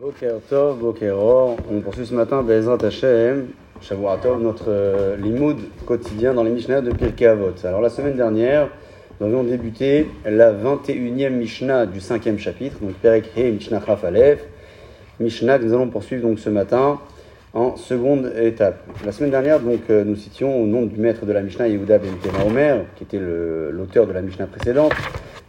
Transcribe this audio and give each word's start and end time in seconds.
Boker 0.00 0.40
Tov, 0.48 0.78
Bokero, 0.78 1.58
on 1.70 1.80
poursuit 1.82 2.06
ce 2.06 2.14
matin 2.14 2.42
Bezrat 2.42 2.78
Hashem, 2.82 3.48
Shavuatov, 3.82 4.40
notre 4.40 4.64
euh, 4.68 5.14
limoud 5.16 5.58
quotidien 5.84 6.32
dans 6.32 6.42
les 6.42 6.50
Mishnah 6.50 6.80
de 6.80 6.90
Pirkei 6.90 7.26
Avot. 7.26 7.52
Alors 7.64 7.82
la 7.82 7.90
semaine 7.90 8.16
dernière, 8.16 8.70
nous 9.20 9.26
avions 9.26 9.44
débuté 9.44 10.08
la 10.24 10.54
21e 10.54 11.28
Mishnah 11.28 11.84
du 11.84 11.98
5e 11.98 12.38
chapitre, 12.38 12.78
donc 12.80 12.94
Perek 12.94 13.26
He 13.36 13.52
Mishnah 13.52 13.82
Chaf 13.84 14.02
Aleph, 14.04 14.42
Mishnah 15.18 15.58
que 15.58 15.64
nous 15.64 15.74
allons 15.74 15.90
poursuivre 15.90 16.26
donc 16.26 16.38
ce 16.38 16.48
matin 16.48 16.98
en 17.52 17.76
seconde 17.76 18.32
étape. 18.40 18.82
La 19.04 19.12
semaine 19.12 19.32
dernière, 19.32 19.60
donc, 19.60 19.80
euh, 19.90 20.02
nous 20.02 20.16
citions 20.16 20.62
au 20.62 20.66
nom 20.66 20.86
du 20.86 20.98
maître 20.98 21.26
de 21.26 21.32
la 21.32 21.42
Mishnah, 21.42 21.68
Yehuda 21.68 21.98
Ben 21.98 22.14
Omer, 22.46 22.86
qui 22.96 23.04
était 23.04 23.20
l'auteur 23.20 24.06
de 24.06 24.12
la 24.12 24.22
Mishnah 24.22 24.46
précédente, 24.46 24.94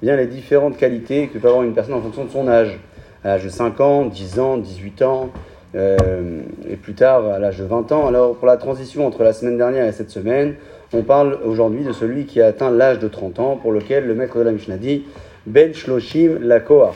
bien 0.01 0.17
les 0.17 0.27
différentes 0.27 0.75
qualités 0.75 1.29
que 1.29 1.37
peut 1.37 1.47
avoir 1.47 1.63
une 1.63 1.73
personne 1.73 1.93
en 1.93 2.01
fonction 2.01 2.25
de 2.25 2.31
son 2.31 2.49
âge. 2.49 2.77
À 3.23 3.29
l'âge 3.29 3.43
de 3.43 3.49
5 3.49 3.79
ans, 3.81 4.05
10 4.05 4.39
ans, 4.39 4.57
18 4.57 5.01
ans, 5.03 5.29
euh, 5.75 6.41
et 6.67 6.75
plus 6.75 6.95
tard 6.95 7.25
à 7.25 7.37
l'âge 7.37 7.59
de 7.59 7.65
20 7.65 7.91
ans. 7.91 8.07
Alors, 8.07 8.35
pour 8.35 8.47
la 8.47 8.57
transition 8.57 9.05
entre 9.05 9.23
la 9.23 9.31
semaine 9.31 9.57
dernière 9.57 9.85
et 9.85 9.91
cette 9.91 10.09
semaine, 10.09 10.55
on 10.91 11.03
parle 11.03 11.37
aujourd'hui 11.45 11.83
de 11.83 11.91
celui 11.93 12.25
qui 12.25 12.41
a 12.41 12.47
atteint 12.47 12.71
l'âge 12.71 12.97
de 12.97 13.07
30 13.07 13.39
ans, 13.39 13.55
pour 13.57 13.71
lequel 13.71 14.07
le 14.07 14.15
maître 14.15 14.37
de 14.39 14.43
la 14.43 14.51
Mishnah 14.51 14.77
dit 14.77 15.05
Ben 15.45 15.71
Shloshim 15.71 16.39
la 16.41 16.59
Kohar. 16.59 16.95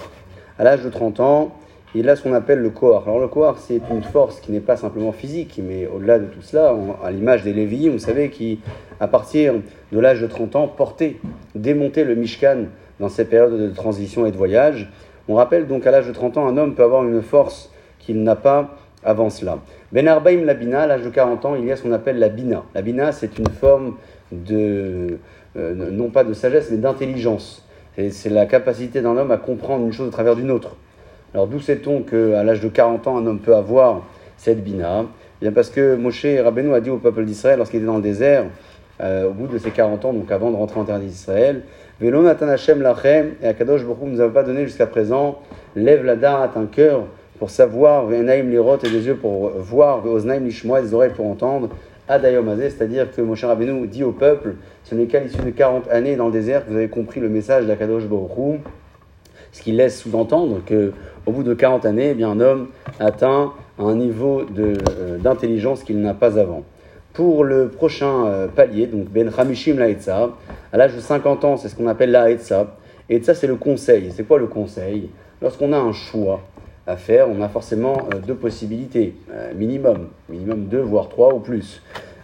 À 0.58 0.64
l'âge 0.64 0.82
de 0.84 0.90
30 0.90 1.20
ans, 1.20 1.56
il 1.94 2.10
a 2.10 2.16
ce 2.16 2.24
qu'on 2.24 2.34
appelle 2.34 2.60
le 2.60 2.72
Kohar. 2.72 3.04
Alors, 3.04 3.20
le 3.20 3.28
Kohar, 3.28 3.60
c'est 3.60 3.80
une 3.92 4.04
force 4.04 4.40
qui 4.40 4.52
n'est 4.52 4.60
pas 4.60 4.78
simplement 4.78 5.12
physique, 5.12 5.62
mais 5.64 5.88
au-delà 5.88 6.18
de 6.18 6.26
tout 6.26 6.42
cela, 6.42 6.76
à 7.04 7.12
l'image 7.12 7.44
des 7.44 7.54
Lévi'im, 7.54 7.92
vous 7.92 8.00
savez, 8.00 8.32
qui, 8.32 8.60
à 9.00 9.08
partir 9.08 9.54
de 9.92 10.00
l'âge 10.00 10.22
de 10.22 10.28
30 10.28 10.56
ans, 10.56 10.68
portaient, 10.68 11.18
démontaient 11.54 12.04
le 12.04 12.16
Mishkan 12.16 12.66
dans 13.00 13.10
ces 13.10 13.26
périodes 13.26 13.58
de 13.58 13.70
transition 13.70 14.26
et 14.26 14.32
de 14.32 14.38
voyage. 14.38 14.92
On 15.28 15.36
rappelle 15.36 15.68
donc 15.68 15.88
à 15.88 15.92
l'âge 15.92 16.08
de 16.08 16.14
30 16.14 16.38
ans, 16.38 16.48
un 16.48 16.58
homme 16.58 16.76
peut 16.76 16.84
avoir 16.84 17.04
une 17.04 17.22
force 17.22 17.72
qu'il 18.00 18.24
n'a 18.24 18.36
pas 18.36 18.76
avant 19.04 19.30
cela. 19.30 19.60
Ben 19.92 20.08
Arbaim 20.08 20.44
la 20.46 20.54
Bina, 20.54 20.82
à 20.82 20.88
l'âge 20.88 21.04
de 21.04 21.10
40 21.10 21.46
ans, 21.46 21.56
il 21.56 21.66
y 21.66 21.72
a 21.72 21.76
ce 21.76 21.84
qu'on 21.84 21.92
appelle 21.92 22.20
la 22.20 22.30
Bina. 22.30 22.64
La 22.74 22.82
Bina, 22.82 23.12
c'est 23.12 23.38
une 23.38 23.48
forme 23.48 23.96
de, 24.32 25.20
euh, 25.58 25.92
non 25.92 26.10
pas 26.10 26.24
de 26.24 26.34
sagesse, 26.34 26.70
mais 26.72 26.78
d'intelligence. 26.78 27.66
C'est 27.96 28.10
c'est 28.10 28.30
la 28.30 28.46
capacité 28.46 29.02
d'un 29.02 29.16
homme 29.16 29.32
à 29.32 29.38
comprendre 29.38 29.86
une 29.86 29.94
chose 29.94 30.08
au 30.08 30.12
travers 30.12 30.36
d'une 30.36 30.52
autre. 30.52 30.76
Alors 31.34 31.48
d'où 31.48 31.60
sait-on 31.60 32.02
qu'à 32.02 32.44
l'âge 32.44 32.62
de 32.62 32.68
40 32.68 33.08
ans, 33.08 33.18
un 33.18 33.26
homme 33.26 33.40
peut 33.40 33.56
avoir 33.56 34.04
cette 34.38 34.64
Bina? 34.64 35.06
Eh 35.42 35.46
Bien 35.46 35.52
parce 35.52 35.70
que 35.70 35.96
Moshe 35.96 36.26
Rabbeinu 36.26 36.74
a 36.74 36.82
dit 36.82 36.90
au 36.90 36.98
peuple 36.98 37.26
d'Israël, 37.26 37.58
lorsqu'il 37.58 37.80
était 37.80 37.88
dans 37.88 37.98
le 37.98 38.02
désert, 38.02 38.46
euh, 39.02 39.30
au 39.30 39.32
bout 39.32 39.48
de 39.48 39.58
ses 39.58 39.72
40 39.72 40.06
ans, 40.06 40.14
donc 40.14 40.32
avant 40.32 40.52
de 40.52 40.56
rentrer 40.56 40.80
en 40.80 40.86
terre 40.86 41.00
d'Israël, 41.00 41.64
Velo 42.00 42.24
Natan 42.24 42.48
Hashem 42.48 42.82
lachem, 42.82 43.34
et 43.42 43.48
Akadosh 43.48 43.82
Hu 43.82 44.06
nous 44.06 44.22
a 44.22 44.30
pas 44.30 44.44
donné 44.44 44.66
jusqu'à 44.66 44.88
présent, 44.88 45.40
lève 45.76 46.04
la 46.04 46.16
da'at, 46.16 46.52
un 46.56 46.66
cœur 46.66 47.04
pour 47.40 47.50
savoir, 47.50 48.06
Ve'enaim 48.06 48.50
lirot, 48.50 48.78
et 48.78 48.90
des 48.90 49.08
yeux 49.08 49.16
pour 49.16 49.50
voir, 49.50 50.02
Ve'oznaim 50.02 50.40
lishmoa, 50.40 50.82
des 50.82 50.94
oreilles 50.94 51.14
pour 51.14 51.28
entendre, 51.28 51.70
Adayom 52.08 52.48
Hazeh, 52.48 52.70
c'est-à-dire 52.70 53.12
que 53.12 53.22
Moshe 53.22 53.44
Rabbeinu 53.44 53.88
dit 53.88 54.04
au 54.04 54.12
peuple, 54.12 54.56
ce 54.84 54.94
n'est 54.94 55.08
qu'à 55.08 55.20
l'issue 55.20 55.42
de 55.42 55.50
40 55.50 55.90
années 55.90 56.16
dans 56.16 56.28
le 56.28 56.32
désert 56.32 56.66
que 56.66 56.70
vous 56.70 56.78
avez 56.78 56.90
compris 56.90 57.20
le 57.20 57.30
message 57.30 57.66
d'Akadosh 57.66 58.04
Hu, 58.04 58.60
ce 59.52 59.62
qui 59.62 59.72
laisse 59.72 60.00
sous-entendre 60.00 60.62
que 60.66 60.92
au 61.26 61.32
bout 61.32 61.44
de 61.44 61.54
40 61.54 61.86
années, 61.86 62.10
eh 62.12 62.14
bien, 62.14 62.30
un 62.30 62.40
homme 62.40 62.68
atteint 63.00 63.54
un 63.80 63.96
niveau 63.96 64.44
euh, 64.58 65.18
d'intelligence 65.18 65.84
qu'il 65.84 66.00
n'a 66.00 66.14
pas 66.14 66.38
avant. 66.40 66.64
Pour 67.16 67.46
le 67.46 67.70
prochain 67.70 68.26
euh, 68.26 68.48
palier, 68.50 68.88
donc 68.88 69.08
Ben 69.08 69.32
Hamishim 69.38 69.80
la 69.80 69.88
Etza, 69.88 70.32
à 70.74 70.78
l'âge 70.78 70.94
de 70.96 71.00
50 71.00 71.46
ans, 71.46 71.56
c'est 71.56 71.70
ce 71.70 71.76
qu'on 71.76 71.88
appelle 71.88 72.12
la 72.12 72.30
Etza. 72.30 72.76
Etza, 73.10 73.34
c'est 73.34 73.48
le 73.48 73.56
conseil. 73.56 74.12
C'est 74.14 74.28
quoi 74.28 74.38
le 74.38 74.48
conseil? 74.48 75.10
Lorsqu'on 75.42 75.72
a 75.72 75.78
un 75.78 75.94
choix 75.94 76.42
à 76.86 76.98
faire, 76.98 77.30
on 77.30 77.42
a 77.42 77.48
forcément 77.48 78.10
euh, 78.14 78.20
deux 78.20 78.36
possibilités, 78.36 79.16
euh, 79.32 79.54
minimum, 79.54 80.10
minimum 80.28 80.66
deux, 80.66 80.82
voire 80.82 81.08
trois 81.08 81.34
ou 81.34 81.40
plus. 81.40 81.82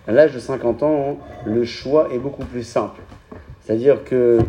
À 0.09 0.11
l'âge 0.11 0.33
de 0.33 0.39
50 0.39 0.83
ans, 0.83 1.19
le 1.45 1.63
choix 1.63 2.09
est 2.13 2.19
beaucoup 2.19 2.43
plus 2.43 2.63
simple. 2.63 2.99
C'est-à-dire 3.61 4.03
qu'il 4.03 4.43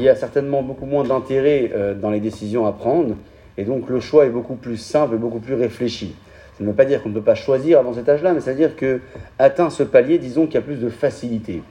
y 0.00 0.08
a 0.08 0.14
certainement 0.14 0.62
beaucoup 0.62 0.86
moins 0.86 1.02
d'intérêt 1.02 1.72
dans 2.00 2.10
les 2.10 2.20
décisions 2.20 2.66
à 2.66 2.72
prendre, 2.72 3.16
et 3.56 3.64
donc 3.64 3.88
le 3.88 3.98
choix 3.98 4.26
est 4.26 4.30
beaucoup 4.30 4.54
plus 4.54 4.76
simple 4.76 5.14
et 5.14 5.18
beaucoup 5.18 5.40
plus 5.40 5.54
réfléchi. 5.54 6.14
Ça 6.58 6.64
ne 6.64 6.70
veut 6.70 6.74
pas 6.74 6.84
dire 6.84 7.00
qu'on 7.00 7.10
ne 7.10 7.14
peut 7.14 7.22
pas 7.22 7.36
choisir 7.36 7.78
avant 7.78 7.94
cet 7.94 8.08
âge-là, 8.08 8.32
mais 8.32 8.40
ça 8.40 8.50
veut 8.50 8.56
dire 8.56 8.74
que 8.74 9.00
atteint 9.38 9.70
ce 9.70 9.84
palier, 9.84 10.18
disons 10.18 10.46
qu'il 10.46 10.56
y 10.56 10.58
a 10.58 10.62
plus 10.62 10.80
de 10.80 10.88
facilité. 10.88 11.62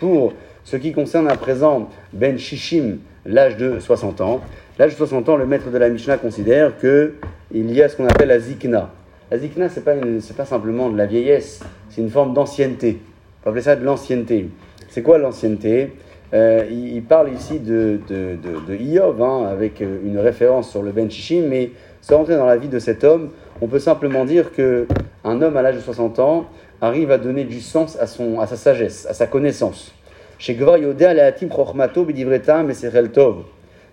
Pour 0.00 0.32
ce 0.64 0.76
qui 0.76 0.92
concerne 0.92 1.28
à 1.28 1.36
présent 1.36 1.88
Ben 2.12 2.36
Shishim, 2.36 2.98
l'âge 3.24 3.56
de 3.56 3.78
60 3.78 4.20
ans, 4.20 4.40
l'âge 4.80 4.92
de 4.92 4.96
60 4.96 5.28
ans, 5.28 5.36
le 5.36 5.46
maître 5.46 5.70
de 5.70 5.78
la 5.78 5.88
Mishnah 5.88 6.18
considère 6.18 6.76
que 6.78 7.14
il 7.54 7.70
y 7.70 7.82
a 7.82 7.88
ce 7.88 7.96
qu'on 7.96 8.06
appelle 8.06 8.28
la 8.28 8.40
zikna. 8.40 8.90
La 9.30 9.38
zikna, 9.38 9.68
c'est 9.68 9.84
pas 9.84 9.94
une- 9.94 10.20
c'est 10.20 10.36
pas 10.36 10.44
simplement 10.44 10.90
de 10.90 10.98
la 10.98 11.06
vieillesse, 11.06 11.60
c'est 11.88 12.00
une 12.00 12.10
forme 12.10 12.34
d'ancienneté. 12.34 12.98
On 13.40 13.44
peut 13.44 13.50
appeler 13.50 13.62
ça 13.62 13.76
de 13.76 13.84
l'ancienneté. 13.84 14.48
C'est 14.88 15.02
quoi 15.02 15.18
l'ancienneté? 15.18 15.92
Euh, 16.34 16.64
il, 16.70 17.02
parle 17.02 17.30
ici 17.32 17.60
de, 17.60 18.00
de, 18.08 18.36
de, 18.42 18.74
de 18.74 19.22
hein, 19.22 19.46
avec 19.50 19.82
euh, 19.82 19.98
une 20.04 20.18
référence 20.18 20.70
sur 20.70 20.82
le 20.82 20.90
Ben 20.90 21.10
Shishim, 21.10 21.46
mais 21.48 21.70
sans 22.02 22.18
rentrer 22.18 22.36
dans 22.36 22.46
la 22.46 22.56
vie 22.56 22.68
de 22.68 22.78
cet 22.78 23.04
homme, 23.04 23.30
on 23.62 23.68
peut 23.68 23.78
simplement 23.78 24.26
dire 24.26 24.52
que 24.52 24.86
un 25.24 25.40
homme 25.40 25.56
à 25.56 25.62
l'âge 25.62 25.76
de 25.76 25.80
60 25.80 26.18
ans 26.18 26.46
arrive 26.80 27.10
à 27.12 27.18
donner 27.18 27.44
du 27.44 27.60
sens 27.60 27.96
à, 27.98 28.06
son, 28.06 28.40
à 28.40 28.46
sa 28.46 28.56
sagesse, 28.56 29.06
à 29.06 29.14
sa 29.14 29.26
connaissance. 29.26 29.94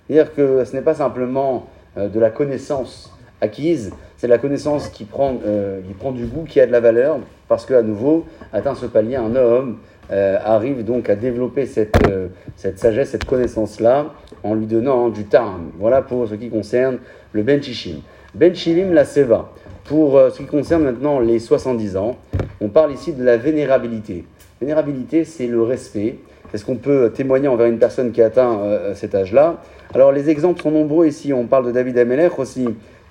C'est-à-dire 0.08 0.34
que 0.34 0.66
ce 0.66 0.75
n'est 0.75 0.81
pas 0.81 0.96
simplement 0.96 1.68
euh, 1.98 2.09
de 2.09 2.19
la 2.19 2.31
connaissance 2.31 3.14
acquise, 3.41 3.91
c'est 4.17 4.27
la 4.27 4.38
connaissance 4.38 4.89
qui 4.89 5.05
prend, 5.05 5.38
euh, 5.45 5.79
qui 5.88 5.94
prend 5.94 6.11
du 6.11 6.25
goût, 6.25 6.44
qui 6.44 6.59
a 6.59 6.67
de 6.67 6.72
la 6.72 6.79
valeur, 6.79 7.19
parce 7.47 7.66
qu'à 7.66 7.81
nouveau, 7.81 8.25
atteint 8.53 8.75
ce 8.75 8.85
palier, 8.85 9.16
un 9.16 9.35
homme 9.35 9.77
euh, 10.11 10.38
arrive 10.44 10.83
donc 10.83 11.09
à 11.09 11.16
développer 11.16 11.66
cette, 11.66 11.95
euh, 12.09 12.27
cette 12.55 12.79
sagesse, 12.79 13.11
cette 13.11 13.25
connaissance-là, 13.25 14.07
en 14.44 14.53
lui 14.53 14.66
donnant 14.66 15.09
du 15.09 15.25
tarm. 15.25 15.72
Voilà 15.79 16.01
pour 16.01 16.27
ce 16.27 16.35
qui 16.35 16.50
concerne 16.50 17.00
le 17.31 17.44
Ben 17.44 17.61
Shishim. 17.61 18.01
Ben 18.35 18.53
Shilim, 18.53 18.94
la 18.94 19.05
Seva. 19.05 19.51
Pour 19.85 20.19
ce 20.29 20.38
qui 20.38 20.45
concerne 20.45 20.83
maintenant 20.83 21.19
les 21.19 21.39
70 21.39 21.97
ans, 21.97 22.16
on 22.61 22.69
parle 22.69 22.91
ici 22.91 23.11
de 23.11 23.23
la 23.23 23.38
vénérabilité. 23.38 24.23
Vénérabilité, 24.61 25.23
c'est 25.23 25.47
le 25.47 25.63
respect. 25.63 26.17
C'est 26.51 26.59
ce 26.59 26.66
qu'on 26.66 26.75
peut 26.75 27.11
témoigner 27.11 27.47
envers 27.47 27.66
une 27.66 27.79
personne 27.79 28.11
qui 28.11 28.21
a 28.21 28.27
atteint 28.27 28.59
cet 28.94 29.16
âge-là? 29.16 29.57
Alors 29.95 30.11
les 30.11 30.29
exemples 30.29 30.61
sont 30.61 30.69
nombreux 30.69 31.07
ici. 31.07 31.33
On 31.33 31.47
parle 31.47 31.66
de 31.66 31.71
David 31.71 31.97
Amelech 31.97 32.38
aussi, 32.38 32.67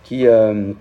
qui 0.09 0.27
euh, 0.27 0.73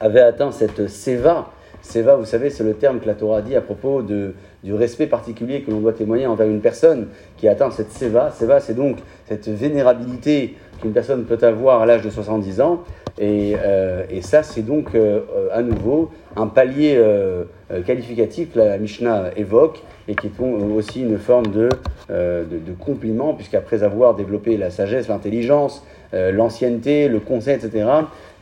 avait 0.00 0.20
atteint 0.20 0.50
cette 0.50 0.88
Seva. 0.88 1.52
Seva, 1.82 2.16
vous 2.16 2.24
savez, 2.24 2.50
c'est 2.50 2.64
le 2.64 2.74
terme 2.74 2.98
que 2.98 3.06
la 3.06 3.14
Torah 3.14 3.40
dit 3.40 3.54
à 3.54 3.60
propos 3.60 4.02
de, 4.02 4.34
du 4.64 4.74
respect 4.74 5.06
particulier 5.06 5.62
que 5.62 5.70
l'on 5.70 5.80
doit 5.80 5.92
témoigner 5.92 6.26
envers 6.26 6.46
une 6.46 6.60
personne 6.60 7.08
qui 7.36 7.48
atteint 7.48 7.70
cette 7.70 7.92
Seva. 7.92 8.30
Seva, 8.30 8.60
c'est 8.60 8.74
donc 8.74 8.98
cette 9.26 9.48
vénérabilité 9.48 10.54
qu'une 10.80 10.92
personne 10.92 11.24
peut 11.24 11.38
avoir 11.42 11.82
à 11.82 11.86
l'âge 11.86 12.02
de 12.02 12.10
70 12.10 12.60
ans. 12.60 12.82
Et, 13.18 13.56
euh, 13.58 14.04
et 14.10 14.20
ça, 14.20 14.42
c'est 14.42 14.62
donc 14.62 14.94
euh, 14.94 15.20
à 15.52 15.62
nouveau 15.62 16.10
un 16.36 16.48
palier 16.48 16.96
euh, 16.98 17.44
qualificatif 17.86 18.52
que 18.52 18.58
la 18.58 18.76
Mishnah 18.78 19.30
évoque 19.36 19.82
et 20.06 20.14
qui 20.14 20.26
est 20.26 20.40
aussi 20.40 21.00
une 21.00 21.18
forme 21.18 21.46
de, 21.48 21.68
de, 22.08 22.44
de 22.44 22.72
compliment, 22.78 23.34
puisqu'après 23.34 23.82
avoir 23.82 24.14
développé 24.14 24.56
la 24.56 24.70
sagesse, 24.70 25.08
l'intelligence, 25.08 25.84
l'ancienneté, 26.12 27.08
le 27.08 27.18
conseil, 27.18 27.56
etc., 27.56 27.84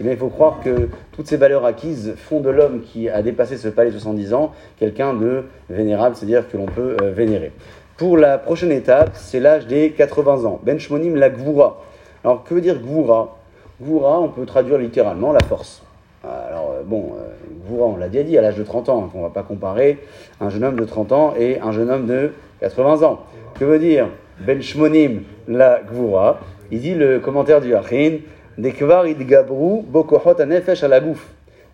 eh 0.01 0.11
il 0.11 0.17
faut 0.19 0.29
croire 0.29 0.61
que 0.63 0.89
toutes 1.13 1.27
ces 1.27 1.39
valeurs 1.39 1.65
acquises 1.65 2.15
font 2.17 2.41
de 2.41 2.51
l'homme 2.51 2.83
qui 2.83 3.09
a 3.09 3.23
dépassé 3.23 3.57
ce 3.57 3.69
palier 3.69 3.93
de 3.93 3.97
70 3.97 4.35
ans 4.35 4.53
quelqu'un 4.79 5.15
de 5.15 5.45
vénérable, 5.71 6.04
c'est-à-dire 6.15 6.49
que 6.49 6.57
l'on 6.57 6.67
peut 6.67 6.97
euh, 7.01 7.11
vénérer. 7.11 7.53
Pour 7.97 8.19
la 8.19 8.39
prochaine 8.39 8.73
étape, 8.73 9.11
c'est 9.15 9.39
l'âge 9.39 9.67
des 9.67 9.93
80 9.93 10.45
ans. 10.45 10.61
Ben 10.65 10.79
Shmonim 10.79 11.15
la 11.15 11.31
Gvura. 11.31 11.81
Alors, 12.25 12.43
que 12.43 12.53
veut 12.53 12.61
dire 12.61 12.81
Gvura? 12.81 13.37
Gvura, 13.81 14.21
on 14.21 14.29
peut 14.29 14.45
traduire 14.47 14.79
littéralement 14.79 15.33
la 15.33 15.41
force. 15.41 15.83
Alors, 16.25 16.75
euh, 16.77 16.83
bon, 16.85 17.13
euh, 17.15 17.69
Gvura, 17.69 17.87
on 17.87 17.97
l'a 17.97 18.09
déjà 18.09 18.25
dit, 18.25 18.37
à 18.37 18.43
l'âge 18.43 18.57
de 18.57 18.65
30 18.65 18.89
ans, 18.89 19.05
hein, 19.05 19.11
qu'on 19.13 19.19
ne 19.19 19.23
va 19.25 19.31
pas 19.31 19.45
comparer 19.45 19.99
un 20.41 20.51
jeune 20.51 20.65
homme 20.65 20.79
de 20.79 20.85
30 20.85 21.13
ans 21.13 21.35
et 21.39 21.61
un 21.61 21.71
jeune 21.71 21.89
homme 21.89 22.07
de 22.07 22.33
80 22.61 23.05
ans. 23.05 23.21
Que 23.59 23.65
veut 23.65 23.79
dire 23.79 24.09
Ben 24.41 24.61
Shmonim 24.61 25.23
la 25.47 25.81
Gvura? 25.83 26.41
Il 26.73 26.81
dit 26.81 26.95
le 26.95 27.21
commentaire 27.21 27.61
du 27.61 27.77
Achin, 27.77 28.19
Dekvar 28.59 29.07
idgabru 29.07 29.83
bokohot 29.83 30.41
anefesh 30.41 30.83
à 30.83 30.89
la. 30.89 31.01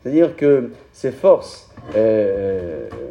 C'est-à-dire 0.03 0.37
que 0.37 0.71
ces 0.93 1.13
forces 1.13 1.71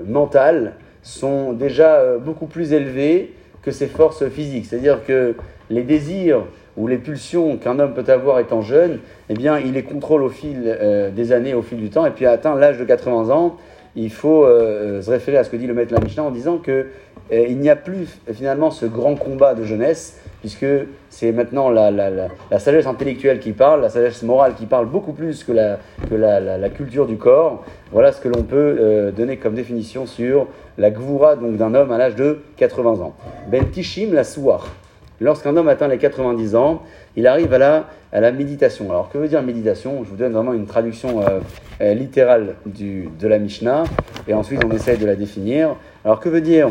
mentales 0.05 0.73
sont 1.09 1.53
déjà 1.53 1.95
euh, 1.95 2.17
beaucoup 2.17 2.45
plus 2.45 2.73
élevées 2.73 3.33
que 3.61 3.71
ses 3.71 3.87
forces 3.87 4.27
physiques. 4.29 4.65
C'est-à-dire 4.67 5.03
que 5.05 5.35
les 5.69 5.83
désirs 5.83 6.45
ou 6.77 6.87
les 6.87 6.97
pulsions 6.97 7.57
qu'un 7.57 7.79
homme 7.79 7.93
peut 7.93 8.09
avoir 8.11 8.39
étant 8.39 8.61
jeune, 8.61 8.99
eh 9.29 9.33
bien, 9.33 9.59
il 9.59 9.73
les 9.73 9.83
contrôle 9.83 10.23
au 10.23 10.29
fil 10.29 10.63
euh, 10.65 11.09
des 11.09 11.31
années, 11.31 11.53
au 11.53 11.61
fil 11.61 11.77
du 11.77 11.89
temps, 11.89 12.05
et 12.05 12.11
puis 12.11 12.25
à 12.25 12.31
atteint 12.31 12.55
l'âge 12.55 12.77
de 12.77 12.85
80 12.85 13.29
ans, 13.31 13.57
il 13.95 14.11
faut 14.11 14.45
euh, 14.45 15.01
se 15.01 15.09
référer 15.09 15.37
à 15.37 15.43
ce 15.43 15.49
que 15.49 15.57
dit 15.57 15.67
le 15.67 15.73
maître 15.73 15.89
de 15.89 15.95
la 15.95 16.01
Mishnah 16.01 16.23
en 16.23 16.31
disant 16.31 16.57
que 16.57 16.87
il 17.31 17.57
n'y 17.57 17.69
a 17.69 17.75
plus 17.75 18.19
finalement 18.33 18.71
ce 18.71 18.85
grand 18.85 19.15
combat 19.15 19.53
de 19.53 19.63
jeunesse, 19.63 20.19
puisque 20.39 20.65
c'est 21.09 21.31
maintenant 21.31 21.69
la, 21.69 21.91
la, 21.91 22.59
sagesse 22.59 22.87
intellectuelle 22.87 23.39
qui 23.39 23.51
parle, 23.51 23.81
la 23.81 23.89
sagesse 23.89 24.23
morale 24.23 24.53
qui 24.55 24.65
parle 24.65 24.87
beaucoup 24.87 25.13
plus 25.13 25.43
que 25.43 25.51
la, 25.51 25.79
que 26.09 26.15
la, 26.15 26.69
culture 26.69 27.05
du 27.07 27.17
corps. 27.17 27.63
Voilà 27.91 28.11
ce 28.11 28.21
que 28.21 28.29
l'on 28.29 28.43
peut 28.43 28.77
euh, 28.79 29.11
donner 29.11 29.37
comme 29.37 29.53
définition 29.53 30.05
sur 30.05 30.47
la 30.77 30.91
gvoura 30.91 31.35
d'un 31.35 31.73
homme 31.73 31.91
à 31.91 31.97
l'âge 31.97 32.15
de 32.15 32.39
80 32.57 33.01
ans. 33.01 33.13
Ben 33.49 33.69
Tishim 33.69 34.13
la 34.13 34.23
souar. 34.23 34.67
Lorsqu'un 35.21 35.57
homme 35.57 35.67
atteint 35.67 35.89
les 35.89 35.97
90 35.97 36.55
ans, 36.55 36.81
il 37.17 37.27
arrive 37.27 37.53
à 37.53 37.57
la, 37.57 37.87
à 38.13 38.21
la 38.21 38.31
méditation. 38.31 38.89
Alors 38.89 39.09
que 39.09 39.17
veut 39.17 39.27
dire 39.27 39.41
méditation? 39.43 40.03
Je 40.05 40.09
vous 40.09 40.15
donne 40.15 40.31
vraiment 40.31 40.53
une 40.53 40.65
traduction 40.65 41.21
euh, 41.21 41.39
euh, 41.81 41.93
littérale 41.93 42.55
du, 42.65 43.09
de 43.19 43.27
la 43.27 43.37
Mishnah, 43.37 43.83
et 44.29 44.33
ensuite 44.33 44.63
on 44.63 44.71
essaye 44.71 44.97
de 44.97 45.05
la 45.05 45.15
définir. 45.15 45.75
Alors 46.05 46.21
que 46.21 46.29
veut 46.29 46.39
dire 46.39 46.69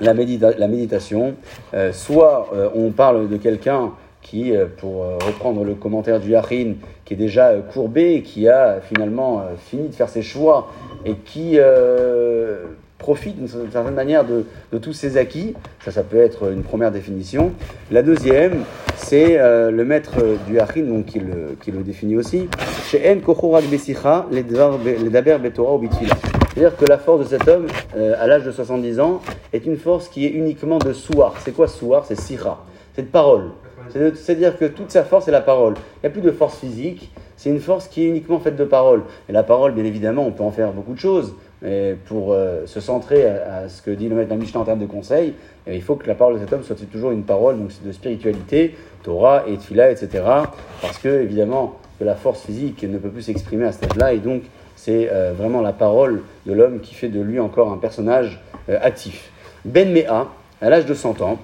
la, 0.00 0.14
méditation 0.14 1.34
euh, 1.74 1.92
Soit 1.92 2.50
on 2.74 2.90
parle 2.90 3.28
de 3.28 3.36
quelqu'un 3.36 3.92
qui, 4.22 4.52
pour 4.78 5.02
reprendre 5.26 5.64
le 5.64 5.74
commentaire 5.74 6.18
du 6.18 6.30
Yachin, 6.30 6.74
qui 7.04 7.14
est 7.14 7.16
déjà 7.16 7.52
courbé, 7.72 8.22
qui 8.22 8.48
a 8.48 8.80
finalement 8.80 9.42
fini 9.66 9.88
de 9.88 9.94
faire 9.94 10.08
ses 10.08 10.22
choix 10.22 10.72
et 11.04 11.14
qui 11.14 11.58
profite 13.04 13.36
d'une 13.36 13.70
certaine 13.70 13.94
manière 13.94 14.24
de, 14.24 14.46
tous 14.78 14.94
ses 14.94 15.18
acquis. 15.18 15.54
Ça, 15.84 15.90
ça 15.90 16.02
peut 16.02 16.16
être 16.16 16.50
une 16.50 16.62
première 16.62 16.90
définition. 16.90 17.52
La 17.90 18.02
deuxième, 18.02 18.64
c'est 18.96 19.38
euh, 19.38 19.70
le 19.70 19.84
maître 19.84 20.14
du 20.48 20.58
Hachin, 20.58 20.84
donc 20.84 21.06
qui 21.06 21.20
le, 21.20 21.56
qui 21.62 21.70
le 21.70 21.82
définit 21.82 22.16
aussi. 22.16 22.48
C'est-à-dire 26.54 26.76
que 26.76 26.84
la 26.84 26.98
force 26.98 27.20
de 27.20 27.24
cet 27.24 27.48
homme, 27.48 27.66
euh, 27.96 28.14
à 28.16 28.28
l'âge 28.28 28.44
de 28.44 28.52
70 28.52 29.00
ans, 29.00 29.20
est 29.52 29.66
une 29.66 29.76
force 29.76 30.08
qui 30.08 30.24
est 30.24 30.30
uniquement 30.30 30.78
de 30.78 30.92
souar. 30.92 31.34
C'est 31.44 31.50
quoi 31.50 31.66
souar 31.66 32.04
C'est 32.06 32.18
sira. 32.18 32.64
C'est 32.94 33.02
de 33.02 33.08
parole. 33.08 33.50
C'est-à-dire 33.90 34.56
que 34.56 34.64
toute 34.64 34.90
sa 34.90 35.04
force 35.04 35.26
est 35.26 35.32
la 35.32 35.40
parole. 35.40 35.74
Il 35.74 36.00
n'y 36.04 36.06
a 36.06 36.10
plus 36.10 36.22
de 36.22 36.30
force 36.30 36.58
physique, 36.58 37.10
c'est 37.36 37.50
une 37.50 37.60
force 37.60 37.88
qui 37.88 38.04
est 38.04 38.06
uniquement 38.06 38.38
faite 38.38 38.56
de 38.56 38.64
parole. 38.64 39.02
Et 39.28 39.32
la 39.32 39.42
parole, 39.42 39.72
bien 39.72 39.84
évidemment, 39.84 40.24
on 40.26 40.30
peut 40.30 40.44
en 40.44 40.52
faire 40.52 40.72
beaucoup 40.72 40.94
de 40.94 40.98
choses. 40.98 41.34
Mais 41.60 41.96
pour 42.06 42.32
euh, 42.32 42.66
se 42.66 42.78
centrer 42.80 43.26
à, 43.26 43.68
ce 43.68 43.82
que 43.82 43.90
dit 43.90 44.08
le 44.08 44.14
maître 44.14 44.34
Mishnah 44.34 44.60
en 44.60 44.64
termes 44.64 44.78
de 44.78 44.86
conseil, 44.86 45.34
eh 45.66 45.74
il 45.74 45.82
faut 45.82 45.96
que 45.96 46.06
la 46.06 46.14
parole 46.14 46.34
de 46.34 46.38
cet 46.38 46.52
homme 46.52 46.62
soit 46.62 46.76
toujours 46.90 47.10
une 47.10 47.24
parole 47.24 47.58
donc 47.58 47.70
de 47.84 47.92
spiritualité, 47.92 48.76
Torah 49.02 49.44
et 49.48 49.56
Tfila, 49.56 49.90
etc. 49.90 50.22
Parce 50.80 50.98
que, 50.98 51.08
évidemment, 51.08 51.78
la 52.00 52.14
force 52.14 52.42
physique 52.42 52.82
ne 52.84 52.98
peut 52.98 53.08
plus 53.08 53.22
s'exprimer 53.22 53.64
à 53.64 53.72
ce 53.72 53.78
stade-là, 53.78 54.12
et 54.12 54.18
donc 54.18 54.42
c'est 54.76 55.08
euh, 55.12 55.32
vraiment 55.36 55.60
la 55.60 55.72
parole 55.72 56.22
de 56.46 56.52
l'homme 56.52 56.80
qui 56.80 56.94
fait 56.94 57.08
de 57.08 57.20
lui 57.20 57.40
encore 57.40 57.72
un 57.72 57.78
personnage 57.78 58.40
euh, 58.68 58.78
actif. 58.80 59.30
Ben 59.64 59.92
Mea, 59.92 60.28
à 60.60 60.70
l'âge 60.70 60.86
de 60.86 60.94
100 60.94 61.20
ans, 61.22 61.38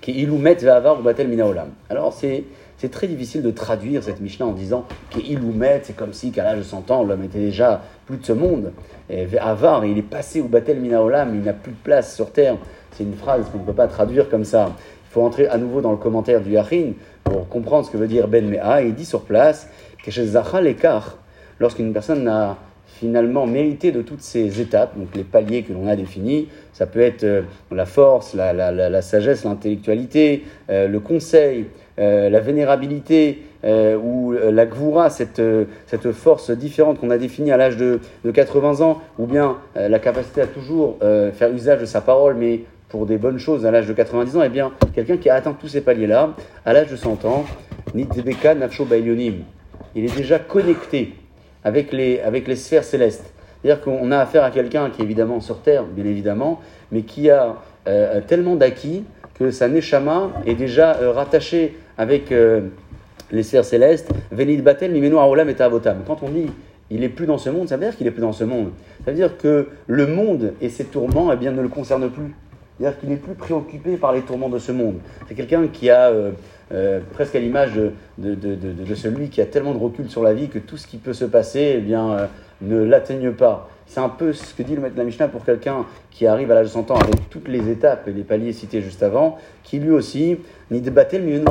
qui 0.00 0.12
iloumet 0.12 0.54
ve'avar 0.54 1.00
ou 1.00 1.02
batel 1.02 1.28
minaolam. 1.28 1.70
Alors 1.88 2.12
c'est 2.12 2.44
c'est 2.76 2.90
très 2.90 3.06
difficile 3.06 3.42
de 3.42 3.50
traduire 3.50 4.02
cette 4.02 4.20
Mishnah 4.20 4.46
en 4.46 4.52
disant 4.52 4.84
met 5.16 5.80
c'est 5.84 5.96
comme 5.96 6.12
si 6.12 6.32
qu'à 6.32 6.44
l'âge 6.44 6.58
de 6.58 6.62
100 6.62 6.90
ans, 6.90 7.02
l'homme 7.02 7.22
était 7.22 7.38
déjà 7.38 7.80
plus 8.04 8.18
de 8.18 8.26
ce 8.26 8.32
monde. 8.32 8.72
Et 9.08 9.26
il 9.26 9.98
est 9.98 10.02
passé 10.02 10.40
au 10.40 10.48
Batel 10.48 10.80
Minaolam, 10.80 11.34
il 11.34 11.42
n'a 11.42 11.52
plus 11.52 11.72
de 11.72 11.78
place 11.82 12.14
sur 12.14 12.30
terre. 12.30 12.56
C'est 12.92 13.04
une 13.04 13.14
phrase 13.14 13.48
qu'on 13.50 13.58
ne 13.58 13.64
peut 13.64 13.72
pas 13.72 13.86
traduire 13.86 14.28
comme 14.28 14.44
ça. 14.44 14.72
Il 15.08 15.12
faut 15.12 15.22
entrer 15.22 15.46
à 15.46 15.56
nouveau 15.56 15.80
dans 15.80 15.92
le 15.92 15.96
commentaire 15.96 16.40
du 16.40 16.50
Yachin 16.50 16.92
pour 17.22 17.48
comprendre 17.48 17.86
ce 17.86 17.90
que 17.90 17.96
veut 17.96 18.08
dire 18.08 18.28
Ben 18.28 18.46
Mea. 18.46 18.82
Il 18.82 18.94
dit 18.94 19.06
sur 19.06 19.22
place 19.22 19.68
que 20.04 20.10
chez 20.10 20.26
Zachal 20.26 20.64
l'écart, 20.64 21.16
lorsqu'une 21.60 21.92
personne 21.92 22.24
n'a 22.24 22.56
finalement 22.86 23.46
mérité 23.46 23.92
de 23.92 24.02
toutes 24.02 24.20
ces 24.20 24.60
étapes, 24.60 24.96
donc 24.96 25.08
les 25.14 25.24
paliers 25.24 25.62
que 25.62 25.72
l'on 25.72 25.88
a 25.88 25.96
définis, 25.96 26.48
ça 26.72 26.86
peut 26.86 27.00
être 27.00 27.24
euh, 27.24 27.42
la 27.72 27.86
force, 27.86 28.34
la, 28.34 29.02
sagesse, 29.02 29.44
l'intellectualité, 29.44 30.44
euh, 30.70 30.86
le 30.86 31.00
conseil, 31.00 31.66
euh, 31.98 32.28
la 32.28 32.40
vénérabilité 32.40 33.42
ou 33.66 34.32
la 34.32 34.66
gvoura, 34.66 35.08
cette, 35.08 35.40
force 36.12 36.50
différente 36.50 37.00
qu'on 37.00 37.08
a 37.08 37.16
définie 37.16 37.50
à 37.50 37.56
l'âge 37.56 37.78
de, 37.78 37.98
de, 38.22 38.30
80 38.30 38.84
ans, 38.84 39.00
ou 39.18 39.24
bien 39.24 39.56
la 39.74 39.98
capacité 39.98 40.42
à 40.42 40.46
toujours 40.46 40.98
faire 41.00 41.50
usage 41.50 41.80
de 41.80 41.86
sa 41.86 42.02
parole, 42.02 42.34
mais 42.34 42.60
pour 42.90 43.06
des 43.06 43.16
bonnes 43.16 43.38
choses 43.38 43.64
à 43.64 43.70
l'âge 43.70 43.86
de 43.86 43.94
90 43.94 44.36
ans, 44.36 44.42
eh 44.44 44.50
bien, 44.50 44.70
quelqu'un 44.94 45.16
qui 45.16 45.30
a 45.30 45.36
atteint 45.36 45.56
tous 45.58 45.68
ces 45.68 45.80
paliers-là, 45.80 46.34
à 46.66 46.74
l'âge 46.74 46.90
de 46.90 46.96
100 46.96 47.24
ans, 47.24 47.46
il 47.94 48.02
est 50.04 50.14
déjà 50.14 50.38
connecté 50.38 51.14
avec 51.64 51.92
les, 51.92 52.20
avec 52.20 52.46
les 52.46 52.56
sphères 52.56 52.84
célestes. 52.84 53.32
C'est-à-dire 53.62 53.82
qu'on 53.82 54.12
a 54.12 54.18
affaire 54.18 54.44
à 54.44 54.50
quelqu'un 54.50 54.90
qui 54.90 55.00
est 55.00 55.04
évidemment 55.04 55.40
sur 55.40 55.60
Terre, 55.60 55.84
bien 55.84 56.04
évidemment, 56.04 56.60
mais 56.92 57.02
qui 57.02 57.30
a 57.30 57.56
tellement 58.26 58.56
d'acquis 58.56 59.04
que 59.34 59.50
sa 59.50 59.68
neshama 59.68 60.30
est 60.46 60.54
déjà 60.54 60.96
euh, 60.96 61.12
rattachée 61.12 61.76
avec 61.98 62.32
euh, 62.32 62.68
les 63.30 63.42
sphères 63.42 63.64
célestes. 63.64 64.10
Venid 64.30 64.62
batel 64.62 64.92
mimenu 64.92 65.16
aolam 65.16 65.48
et 65.48 65.60
avotam. 65.60 65.98
Quand 66.06 66.22
on 66.22 66.28
dit 66.28 66.46
il 66.90 67.02
est 67.02 67.08
plus 67.08 67.26
dans 67.26 67.38
ce 67.38 67.50
monde, 67.50 67.68
ça 67.68 67.76
veut 67.76 67.84
dire 67.84 67.96
qu'il 67.96 68.06
est 68.06 68.12
plus 68.12 68.20
dans 68.20 68.32
ce 68.32 68.44
monde. 68.44 68.70
Ça 69.04 69.10
veut 69.10 69.16
dire 69.16 69.36
que 69.36 69.68
le 69.86 70.06
monde 70.06 70.52
et 70.60 70.68
ses 70.68 70.84
tourments 70.84 71.32
eh 71.32 71.36
bien, 71.36 71.50
ne 71.50 71.62
le 71.62 71.68
concernent 71.68 72.10
plus. 72.10 72.34
C'est-à-dire 72.78 72.98
qu'il 72.98 73.08
n'est 73.08 73.16
plus 73.16 73.34
préoccupé 73.34 73.96
par 73.96 74.12
les 74.12 74.22
tourments 74.22 74.48
de 74.48 74.58
ce 74.58 74.72
monde. 74.72 74.96
C'est 75.28 75.34
quelqu'un 75.34 75.68
qui 75.68 75.90
a 75.90 76.10
euh, 76.10 77.00
presque 77.12 77.36
à 77.36 77.38
l'image 77.38 77.72
de, 78.18 78.94
celui 78.94 79.28
qui 79.28 79.40
a 79.40 79.46
tellement 79.46 79.74
de 79.74 79.78
recul 79.78 80.10
sur 80.10 80.22
la 80.22 80.34
vie 80.34 80.48
que 80.48 80.58
tout 80.58 80.76
ce 80.76 80.86
qui 80.86 80.96
peut 80.96 81.12
se 81.12 81.24
passer 81.24 81.74
eh 81.76 81.80
bien, 81.80 82.28
ne 82.62 82.82
l'atteigne 82.82 83.32
pas. 83.32 83.68
C'est 83.86 84.00
un 84.00 84.08
peu 84.08 84.32
ce 84.32 84.54
que 84.54 84.62
dit 84.62 84.74
le 84.74 84.80
maître 84.80 84.94
de 84.94 84.98
la 84.98 85.04
Mishnah 85.04 85.28
pour 85.28 85.44
quelqu'un 85.44 85.84
qui 86.10 86.26
arrive 86.26 86.50
à 86.50 86.54
l'âge 86.54 86.66
de 86.66 86.72
100 86.72 86.90
ans 86.90 86.96
avec 86.96 87.28
toutes 87.28 87.48
les 87.48 87.68
étapes 87.70 88.08
et 88.08 88.12
les 88.12 88.22
paliers 88.22 88.52
cités 88.52 88.80
juste 88.80 89.02
avant, 89.02 89.38
qui 89.62 89.78
lui 89.78 89.90
aussi, 89.90 90.38
ni 90.70 90.80
débattait 90.80 91.18
le 91.18 91.42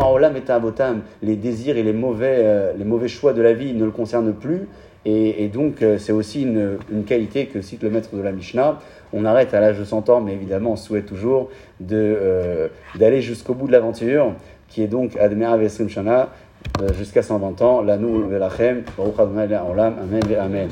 les 1.21 1.35
désirs 1.35 1.77
et 1.77 1.83
les 1.83 1.93
mauvais, 1.93 2.37
euh, 2.39 2.73
les 2.77 2.85
mauvais 2.85 3.07
choix 3.07 3.33
de 3.33 3.41
la 3.41 3.53
vie 3.53 3.73
ne 3.73 3.85
le 3.85 3.91
concernent 3.91 4.33
plus. 4.33 4.67
Et, 5.05 5.49
donc, 5.49 5.81
euh, 5.81 5.97
c'est 5.97 6.13
aussi 6.13 6.43
une, 6.43 6.77
qualité 7.05 7.47
que 7.47 7.61
cite 7.61 7.83
le 7.83 7.89
maître 7.89 8.15
de 8.15 8.21
la 8.21 8.31
Mishnah. 8.31 8.79
On 9.11 9.25
arrête 9.25 9.53
à 9.53 9.59
l'âge 9.59 9.77
de 9.77 9.83
100 9.83 10.09
ans, 10.09 10.21
mais 10.21 10.33
évidemment, 10.33 10.71
on 10.71 10.75
souhaite 10.75 11.05
toujours 11.05 11.49
euh, 11.91 12.69
d'aller 12.95 13.21
jusqu'au 13.21 13.53
bout 13.53 13.67
de 13.67 13.73
l'aventure, 13.73 14.33
qui 14.69 14.81
est 14.81 14.87
donc 14.87 15.17
Admira 15.17 15.57
Vesrim 15.57 15.89
Shana, 15.89 16.29
jusqu'à 16.97 17.21
120 17.21 17.61
ans. 17.61 17.81
La 17.81 17.97
nous, 17.97 18.27
Velachem, 18.29 18.83
Baruch 18.97 19.19
Adonai 19.19 19.53
Amen, 19.53 20.21
Amen. 20.39 20.69